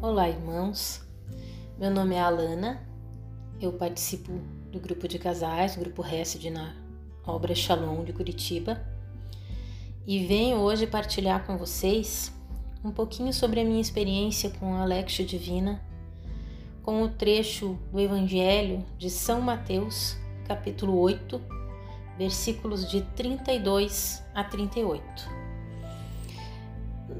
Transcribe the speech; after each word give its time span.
Olá, 0.00 0.28
irmãos. 0.28 1.02
Meu 1.78 1.90
nome 1.90 2.14
é 2.14 2.20
Alana. 2.20 2.80
Eu 3.60 3.72
participo 3.72 4.32
do 4.70 4.78
grupo 4.78 5.08
de 5.08 5.18
casais, 5.18 5.76
grupo 5.76 6.00
Rested 6.00 6.50
na 6.50 6.74
obra 7.26 7.54
Shalom 7.54 8.04
de 8.04 8.12
Curitiba. 8.12 8.80
E 10.06 10.24
venho 10.24 10.58
hoje 10.58 10.86
partilhar 10.86 11.44
com 11.44 11.56
vocês 11.56 12.32
um 12.84 12.90
pouquinho 12.92 13.32
sobre 13.32 13.60
a 13.60 13.64
minha 13.64 13.80
experiência 13.80 14.50
com 14.50 14.74
a 14.74 14.82
Alexio 14.82 15.26
Divina, 15.26 15.82
com 16.82 17.02
o 17.02 17.08
trecho 17.08 17.76
do 17.90 17.98
Evangelho 17.98 18.84
de 18.96 19.10
São 19.10 19.40
Mateus, 19.40 20.16
capítulo 20.46 20.96
8, 20.98 21.40
versículos 22.16 22.88
de 22.88 23.02
32 23.02 24.22
a 24.34 24.44
38. 24.44 25.45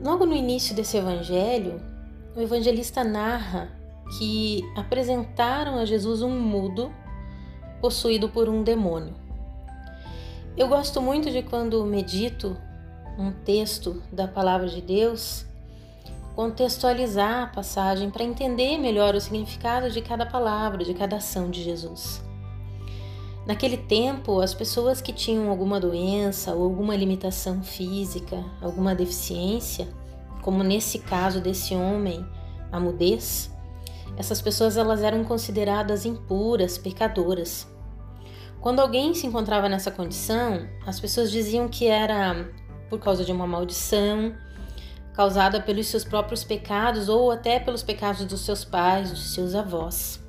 Logo 0.03 0.27
no 0.27 0.35
início 0.35 0.75
desse 0.75 0.97
evangelho, 0.97 1.81
o 2.37 2.41
evangelista 2.41 3.03
narra 3.03 3.71
que 4.19 4.63
apresentaram 4.77 5.79
a 5.79 5.85
Jesus 5.85 6.23
um 6.23 6.39
mudo 6.39 6.93
possuído 7.81 8.29
por 8.29 8.49
um 8.49 8.63
demônio. 8.63 9.15
Eu 10.57 10.69
gosto 10.69 11.01
muito 11.01 11.31
de 11.31 11.43
quando 11.43 11.85
medito 11.85 12.57
um 13.19 13.33
texto 13.33 14.03
da 14.13 14.29
palavra 14.29 14.69
de 14.69 14.81
Deus, 14.81 15.47
contextualizar 16.35 17.45
a 17.45 17.47
passagem 17.47 18.11
para 18.11 18.23
entender 18.23 18.77
melhor 18.79 19.15
o 19.15 19.21
significado 19.21 19.91
de 19.91 20.03
cada 20.03 20.27
palavra, 20.27 20.85
de 20.85 20.93
cada 20.93 21.17
ação 21.17 21.51
de 21.51 21.63
Jesus. 21.63 22.26
Naquele 23.47 23.77
tempo, 23.77 24.41
as 24.41 24.53
pessoas 24.53 25.01
que 25.01 25.13
tinham 25.13 25.49
alguma 25.49 25.79
doença 25.79 26.53
ou 26.53 26.65
alguma 26.65 26.97
limitação 26.97 27.63
física, 27.63 28.45
alguma 28.61 28.93
deficiência, 28.93 29.89
como 30.43 30.65
nesse 30.65 30.99
caso 30.99 31.41
desse 31.41 31.75
homem, 31.75 32.27
a 32.73 32.81
mudez, 32.81 33.55
essas 34.17 34.43
pessoas 34.43 34.77
elas 34.77 35.01
eram 35.01 35.23
consideradas 35.23 36.05
impuras, 36.05 36.77
pecadoras. 36.77 37.69
Quando 38.61 38.81
alguém 38.81 39.15
se 39.15 39.29
encontrava 39.29 39.69
nessa 39.69 39.93
condição, 39.93 40.67
as 40.85 40.99
pessoas 40.99 41.31
diziam 41.31 41.69
que 41.69 41.87
era 41.87 42.51
por 42.91 42.99
causa 42.99 43.25
de 43.25 43.31
uma 43.31 43.47
maldição 43.47 44.35
causada 45.15 45.61
pelos 45.61 45.87
seus 45.87 46.05
próprios 46.05 46.43
pecados 46.43 47.09
ou 47.09 47.31
até 47.31 47.61
pelos 47.61 47.83
pecados 47.83 48.25
dos 48.25 48.41
seus 48.41 48.65
pais, 48.65 49.11
dos 49.11 49.33
seus 49.35 49.55
avós. 49.55 50.26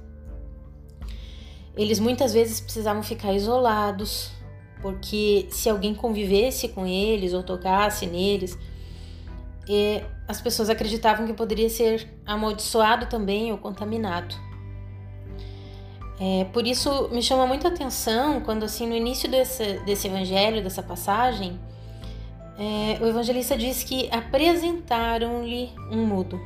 Eles 1.78 2.00
muitas 2.00 2.33
vezes 2.33 2.59
precisavam 2.59 3.03
ficar 3.03 3.33
isolados, 3.33 4.31
porque 4.81 5.47
se 5.52 5.70
alguém 5.70 5.94
convivesse 5.94 6.70
com 6.70 6.86
eles 6.86 7.33
ou 7.33 7.44
tocasse 7.44 8.06
neles, 8.06 8.58
as 10.28 10.42
pessoas 10.42 10.70
acreditavam 10.70 11.25
que 11.25 11.33
poderia 11.33 11.70
ser 11.70 12.08
amaldiçoado 12.25 13.05
também 13.05 13.52
ou 13.52 13.58
contaminado. 13.58 14.36
É, 16.20 16.45
por 16.45 16.66
isso 16.66 17.09
me 17.09 17.22
chama 17.22 17.45
muita 17.45 17.67
atenção 17.67 18.42
quando 18.42 18.64
assim 18.64 18.88
no 18.88 18.95
início 18.95 19.30
desse, 19.30 19.80
desse 19.86 20.08
evangelho, 20.08 20.64
dessa 20.64 20.81
passagem, 20.81 21.59
é, 22.58 22.98
o 23.03 23.08
evangelista 23.08 23.55
diz 23.55 23.83
que 23.83 24.09
apresentaram-lhe 24.11 25.70
um 25.92 26.05
mudo. 26.08 26.42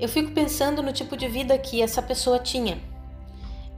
Eu 0.00 0.08
fico 0.08 0.32
pensando 0.32 0.82
no 0.82 0.92
tipo 0.92 1.16
de 1.16 1.28
vida 1.28 1.56
que 1.56 1.80
essa 1.80 2.02
pessoa 2.02 2.38
tinha. 2.38 2.78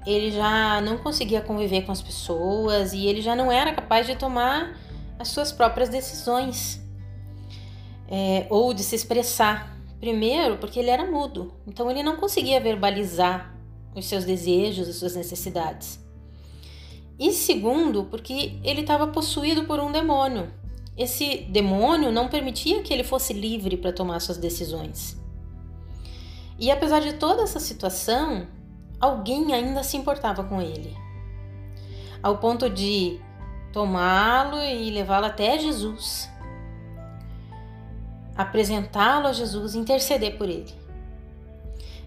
Ele 0.06 0.30
já 0.30 0.80
não 0.80 0.98
conseguia 0.98 1.40
conviver 1.40 1.82
com 1.82 1.92
as 1.92 2.00
pessoas 2.00 2.92
e 2.92 3.06
ele 3.06 3.20
já 3.20 3.36
não 3.36 3.52
era 3.52 3.74
capaz 3.74 4.06
de 4.06 4.16
tomar 4.16 4.76
as 5.18 5.28
suas 5.28 5.52
próprias 5.52 5.88
decisões 5.88 6.80
é, 8.08 8.46
ou 8.48 8.72
de 8.72 8.82
se 8.82 8.96
expressar. 8.96 9.76
Primeiro, 10.00 10.56
porque 10.56 10.80
ele 10.80 10.88
era 10.88 11.04
mudo, 11.04 11.52
então 11.66 11.90
ele 11.90 12.02
não 12.02 12.16
conseguia 12.16 12.58
verbalizar 12.58 13.54
os 13.94 14.06
seus 14.06 14.24
desejos, 14.24 14.88
as 14.88 14.96
suas 14.96 15.14
necessidades. 15.14 16.00
E 17.18 17.32
segundo, 17.32 18.04
porque 18.04 18.58
ele 18.64 18.80
estava 18.80 19.06
possuído 19.08 19.64
por 19.64 19.78
um 19.78 19.92
demônio. 19.92 20.50
Esse 20.96 21.46
demônio 21.50 22.10
não 22.10 22.28
permitia 22.28 22.82
que 22.82 22.94
ele 22.94 23.04
fosse 23.04 23.34
livre 23.34 23.76
para 23.76 23.92
tomar 23.92 24.20
suas 24.20 24.38
decisões. 24.38 25.20
E 26.58 26.70
apesar 26.70 27.00
de 27.00 27.14
toda 27.14 27.42
essa 27.42 27.60
situação, 27.60 28.46
alguém 29.00 29.52
ainda 29.54 29.82
se 29.82 29.96
importava 29.96 30.44
com 30.44 30.60
ele, 30.60 30.96
ao 32.22 32.38
ponto 32.38 32.68
de 32.68 33.20
tomá-lo 33.72 34.58
e 34.58 34.90
levá-lo 34.90 35.26
até 35.26 35.58
Jesus 35.58 36.30
apresentá-lo 38.40 39.26
a 39.26 39.32
Jesus 39.32 39.74
interceder 39.74 40.38
por 40.38 40.48
ele. 40.48 40.74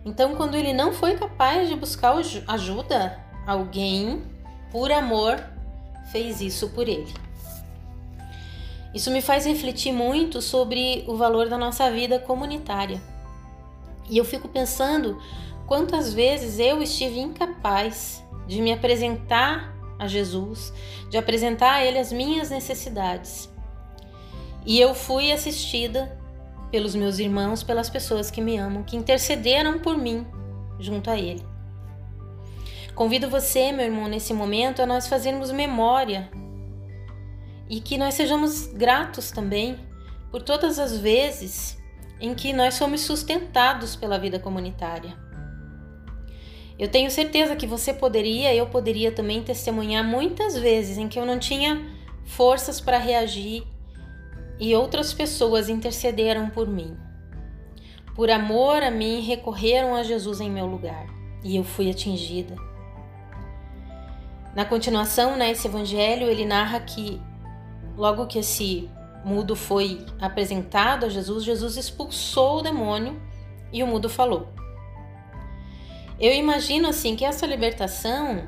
Então, 0.05 0.35
quando 0.35 0.55
ele 0.55 0.73
não 0.73 0.91
foi 0.91 1.15
capaz 1.15 1.69
de 1.69 1.75
buscar 1.75 2.15
ajuda, 2.47 3.19
alguém, 3.47 4.23
por 4.71 4.91
amor, 4.91 5.41
fez 6.11 6.41
isso 6.41 6.69
por 6.69 6.87
ele. 6.87 7.13
Isso 8.93 9.09
me 9.11 9.21
faz 9.21 9.45
refletir 9.45 9.91
muito 9.91 10.41
sobre 10.41 11.03
o 11.07 11.15
valor 11.15 11.47
da 11.49 11.57
nossa 11.57 11.89
vida 11.89 12.19
comunitária. 12.19 13.01
E 14.09 14.17
eu 14.17 14.25
fico 14.25 14.47
pensando 14.47 15.19
quantas 15.65 16.13
vezes 16.13 16.59
eu 16.59 16.81
estive 16.81 17.19
incapaz 17.19 18.23
de 18.47 18.61
me 18.61 18.71
apresentar 18.71 19.73
a 19.97 20.07
Jesus, 20.07 20.73
de 21.09 21.17
apresentar 21.17 21.75
a 21.75 21.85
Ele 21.85 21.97
as 21.97 22.11
minhas 22.11 22.49
necessidades. 22.49 23.49
E 24.65 24.79
eu 24.79 24.93
fui 24.93 25.31
assistida 25.31 26.17
pelos 26.71 26.95
meus 26.95 27.19
irmãos, 27.19 27.63
pelas 27.63 27.89
pessoas 27.89 28.31
que 28.31 28.41
me 28.41 28.57
amam, 28.57 28.83
que 28.83 28.97
intercederam 28.97 29.79
por 29.79 29.97
mim 29.97 30.25
junto 30.79 31.09
a 31.09 31.17
Ele. 31.17 31.45
Convido 32.95 33.29
você, 33.29 33.71
meu 33.71 33.85
irmão, 33.85 34.07
nesse 34.07 34.33
momento 34.33 34.81
a 34.81 34.85
nós 34.85 35.07
fazermos 35.07 35.51
memória 35.51 36.29
e 37.69 37.79
que 37.79 37.97
nós 37.97 38.13
sejamos 38.13 38.67
gratos 38.67 39.31
também 39.31 39.79
por 40.29 40.41
todas 40.41 40.77
as 40.77 40.97
vezes 40.97 41.77
em 42.23 42.33
que 42.33 42.53
nós 42.53 42.75
somos 42.75 43.01
sustentados 43.01 43.97
pela 43.97 44.17
vida 44.17 44.39
comunitária. 44.39 45.13
Eu 46.79 46.87
tenho 46.87 47.11
certeza 47.11 47.53
que 47.53 47.67
você 47.67 47.93
poderia, 47.93 48.55
eu 48.55 48.65
poderia 48.67 49.11
também 49.11 49.43
testemunhar 49.43 50.05
muitas 50.05 50.57
vezes 50.57 50.97
em 50.97 51.09
que 51.09 51.19
eu 51.19 51.25
não 51.25 51.37
tinha 51.37 51.85
forças 52.23 52.79
para 52.79 52.97
reagir 52.97 53.67
e 54.57 54.73
outras 54.73 55.13
pessoas 55.13 55.67
intercederam 55.67 56.49
por 56.49 56.65
mim. 56.65 56.95
Por 58.15 58.31
amor 58.31 58.81
a 58.81 58.89
mim, 58.89 59.19
recorreram 59.19 59.93
a 59.93 60.01
Jesus 60.01 60.39
em 60.39 60.49
meu 60.49 60.65
lugar 60.65 61.05
e 61.43 61.57
eu 61.57 61.63
fui 61.65 61.89
atingida. 61.89 62.55
Na 64.55 64.63
continuação, 64.63 65.35
nesse 65.35 65.67
né, 65.67 65.73
evangelho, 65.73 66.29
ele 66.29 66.45
narra 66.45 66.79
que 66.79 67.21
logo 67.97 68.27
que 68.27 68.39
esse 68.39 68.89
mudo 69.23 69.55
foi 69.55 70.05
apresentado 70.19 71.05
a 71.05 71.09
Jesus, 71.09 71.43
Jesus 71.43 71.77
expulsou 71.77 72.59
o 72.59 72.61
demônio 72.61 73.21
e 73.71 73.81
o 73.81 73.87
mudo 73.87 74.09
falou. 74.09 74.49
Eu 76.19 76.33
imagino 76.33 76.87
assim 76.87 77.15
que 77.15 77.25
essa 77.25 77.45
libertação 77.45 78.47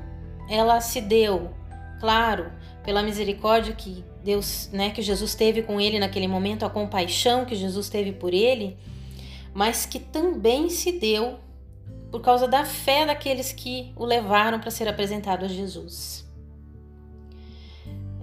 ela 0.50 0.80
se 0.82 1.02
deu, 1.02 1.52
claro, 2.00 2.52
pela 2.84 3.02
misericórdia 3.02 3.74
que 3.74 4.04
Deus, 4.24 4.70
né, 4.72 4.92
que 4.92 5.02
Jesus 5.02 5.34
teve 5.34 5.64
com 5.64 5.80
ele 5.80 6.00
naquele 6.00 6.28
momento, 6.28 6.66
a 6.66 6.70
compaixão 6.70 7.46
que 7.46 7.56
Jesus 7.56 7.90
teve 7.90 8.12
por 8.12 8.34
ele, 8.34 8.78
mas 9.54 9.86
que 9.86 10.00
também 10.00 10.70
se 10.70 10.92
deu 10.92 11.40
por 12.12 12.22
causa 12.22 12.48
da 12.48 12.66
fé 12.66 13.06
daqueles 13.06 13.52
que 13.52 13.92
o 13.96 14.06
levaram 14.06 14.60
para 14.60 14.72
ser 14.72 14.88
apresentado 14.88 15.46
a 15.46 15.48
Jesus. 15.48 16.26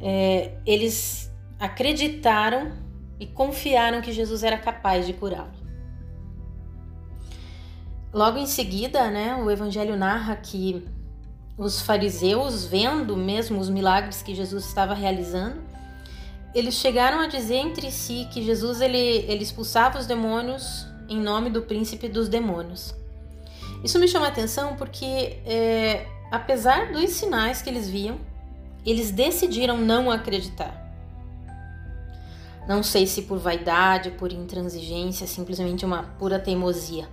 É, 0.00 0.52
eles 0.66 1.31
acreditaram 1.62 2.72
e 3.20 3.26
confiaram 3.26 4.02
que 4.02 4.12
Jesus 4.12 4.42
era 4.42 4.58
capaz 4.58 5.06
de 5.06 5.12
curá-lo. 5.12 5.52
Logo 8.12 8.36
em 8.36 8.46
seguida, 8.46 9.08
né, 9.12 9.36
o 9.36 9.48
Evangelho 9.48 9.96
narra 9.96 10.34
que 10.34 10.84
os 11.56 11.80
fariseus, 11.80 12.64
vendo 12.64 13.16
mesmo 13.16 13.60
os 13.60 13.70
milagres 13.70 14.22
que 14.22 14.34
Jesus 14.34 14.64
estava 14.64 14.92
realizando, 14.92 15.62
eles 16.52 16.74
chegaram 16.74 17.20
a 17.20 17.28
dizer 17.28 17.58
entre 17.58 17.92
si 17.92 18.26
que 18.32 18.42
Jesus 18.42 18.80
ele, 18.80 18.98
ele 18.98 19.44
expulsava 19.44 20.00
os 20.00 20.06
demônios 20.06 20.84
em 21.08 21.16
nome 21.16 21.48
do 21.48 21.62
príncipe 21.62 22.08
dos 22.08 22.28
demônios. 22.28 22.92
Isso 23.84 24.00
me 24.00 24.08
chama 24.08 24.26
a 24.26 24.30
atenção 24.30 24.74
porque, 24.74 25.38
é, 25.46 26.08
apesar 26.28 26.90
dos 26.90 27.08
sinais 27.10 27.62
que 27.62 27.70
eles 27.70 27.88
viam, 27.88 28.18
eles 28.84 29.12
decidiram 29.12 29.78
não 29.78 30.10
acreditar. 30.10 30.81
Não 32.68 32.82
sei 32.82 33.06
se 33.06 33.22
por 33.22 33.38
vaidade, 33.38 34.12
por 34.12 34.32
intransigência, 34.32 35.26
simplesmente 35.26 35.84
uma 35.84 36.04
pura 36.18 36.38
teimosia. 36.38 37.08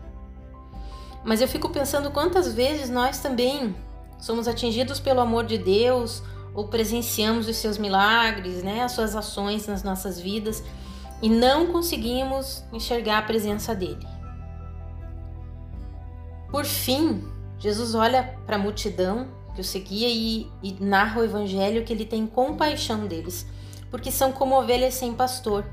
Mas 1.23 1.41
eu 1.41 1.47
fico 1.47 1.69
pensando 1.69 2.11
quantas 2.11 2.53
vezes 2.53 2.89
nós 2.89 3.19
também 3.19 3.75
somos 4.19 4.47
atingidos 4.47 4.99
pelo 4.99 5.21
amor 5.21 5.45
de 5.45 5.57
Deus 5.57 6.21
ou 6.53 6.67
presenciamos 6.67 7.47
os 7.47 7.57
seus 7.57 7.77
milagres, 7.77 8.63
né, 8.63 8.83
as 8.83 8.91
suas 8.91 9.15
ações 9.15 9.67
nas 9.67 9.83
nossas 9.83 10.19
vidas, 10.19 10.63
e 11.21 11.29
não 11.29 11.67
conseguimos 11.67 12.63
enxergar 12.71 13.19
a 13.19 13.21
presença 13.21 13.75
dele. 13.75 14.07
Por 16.49 16.65
fim, 16.65 17.23
Jesus 17.59 17.93
olha 17.93 18.37
para 18.45 18.55
a 18.55 18.59
multidão 18.59 19.27
que 19.53 19.61
o 19.61 19.63
seguia 19.63 20.07
e, 20.07 20.49
e 20.63 20.73
narra 20.79 21.21
o 21.21 21.23
evangelho 21.23 21.83
que 21.83 21.93
ele 21.93 22.05
tem 22.05 22.25
compaixão 22.25 23.05
deles, 23.05 23.45
porque 23.89 24.11
são 24.11 24.31
como 24.31 24.59
ovelhas 24.59 24.93
sem 24.93 25.13
pastor. 25.13 25.65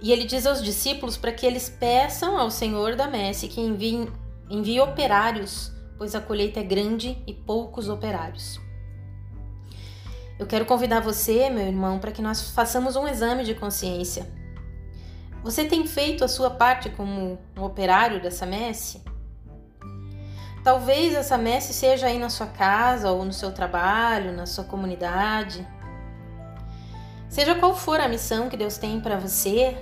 E 0.00 0.10
ele 0.10 0.24
diz 0.24 0.46
aos 0.46 0.62
discípulos 0.62 1.16
para 1.16 1.32
que 1.32 1.46
eles 1.46 1.68
peçam 1.68 2.36
ao 2.36 2.50
Senhor 2.50 2.96
da 2.96 3.06
messe 3.06 3.48
que 3.48 3.60
envie, 3.60 4.08
envie 4.50 4.80
operários, 4.80 5.72
pois 5.96 6.14
a 6.14 6.20
colheita 6.20 6.60
é 6.60 6.64
grande 6.64 7.22
e 7.26 7.32
poucos 7.32 7.88
operários. 7.88 8.60
Eu 10.38 10.46
quero 10.46 10.66
convidar 10.66 11.00
você, 11.00 11.48
meu 11.48 11.64
irmão, 11.64 12.00
para 12.00 12.10
que 12.10 12.20
nós 12.20 12.50
façamos 12.50 12.96
um 12.96 13.06
exame 13.06 13.44
de 13.44 13.54
consciência. 13.54 14.28
Você 15.44 15.64
tem 15.64 15.86
feito 15.86 16.24
a 16.24 16.28
sua 16.28 16.50
parte 16.50 16.90
como 16.90 17.38
um 17.56 17.62
operário 17.62 18.20
dessa 18.20 18.44
messe? 18.44 19.02
Talvez 20.64 21.14
essa 21.14 21.36
messe 21.36 21.72
seja 21.72 22.06
aí 22.06 22.18
na 22.18 22.28
sua 22.28 22.46
casa 22.46 23.10
ou 23.10 23.24
no 23.24 23.32
seu 23.32 23.52
trabalho, 23.52 24.32
na 24.32 24.46
sua 24.46 24.64
comunidade. 24.64 25.66
Seja 27.32 27.54
qual 27.54 27.74
for 27.74 27.98
a 27.98 28.08
missão 28.08 28.50
que 28.50 28.56
Deus 28.58 28.76
tem 28.76 29.00
para 29.00 29.18
você, 29.18 29.78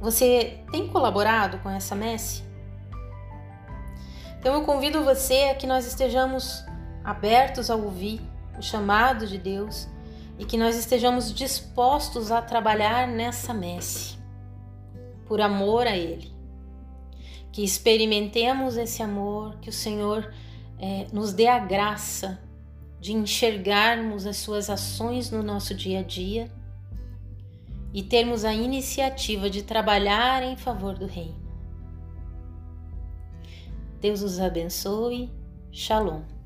você 0.00 0.64
tem 0.72 0.88
colaborado 0.88 1.58
com 1.58 1.70
essa 1.70 1.94
messe? 1.94 2.42
Então 4.40 4.52
eu 4.54 4.64
convido 4.64 5.04
você 5.04 5.50
a 5.50 5.54
que 5.54 5.66
nós 5.66 5.86
estejamos 5.86 6.64
abertos 7.04 7.70
a 7.70 7.76
ouvir 7.76 8.20
o 8.58 8.62
chamado 8.62 9.28
de 9.28 9.38
Deus 9.38 9.88
e 10.38 10.44
que 10.44 10.56
nós 10.56 10.76
estejamos 10.76 11.32
dispostos 11.32 12.32
a 12.32 12.42
trabalhar 12.42 13.06
nessa 13.06 13.54
messe, 13.54 14.18
por 15.24 15.40
amor 15.40 15.86
a 15.86 15.96
Ele 15.96 16.36
que 17.58 17.64
experimentemos 17.64 18.76
esse 18.76 19.02
amor, 19.02 19.56
que 19.60 19.68
o 19.68 19.72
Senhor 19.72 20.32
é, 20.78 21.06
nos 21.12 21.32
dê 21.32 21.48
a 21.48 21.58
graça 21.58 22.38
de 23.00 23.12
enxergarmos 23.12 24.26
as 24.26 24.36
suas 24.36 24.68
ações 24.68 25.30
no 25.30 25.42
nosso 25.42 25.74
dia 25.74 26.00
a 26.00 26.02
dia 26.02 26.50
e 27.92 28.02
termos 28.02 28.44
a 28.44 28.52
iniciativa 28.52 29.48
de 29.48 29.62
trabalhar 29.62 30.42
em 30.42 30.56
favor 30.56 30.98
do 30.98 31.06
Reino. 31.06 31.48
Deus 34.00 34.22
os 34.22 34.38
abençoe. 34.38 35.30
Shalom. 35.72 36.37